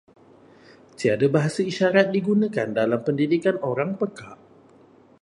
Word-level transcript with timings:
Tiada 0.99 1.27
bahasa 1.35 1.61
isyarat 1.71 2.07
digunakan 2.17 2.67
dalam 2.79 2.99
pendidikan 3.07 3.55
orang 3.71 3.91
pekak. 4.01 4.37